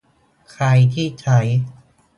[0.51, 1.39] ใครที่ใช้